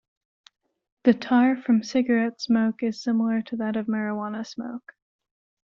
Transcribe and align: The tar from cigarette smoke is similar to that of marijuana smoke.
The 1.03 1.13
tar 1.13 1.55
from 1.55 1.83
cigarette 1.83 2.41
smoke 2.41 2.81
is 2.81 3.03
similar 3.03 3.43
to 3.43 3.57
that 3.57 3.75
of 3.75 3.85
marijuana 3.85 4.43
smoke. 4.47 4.93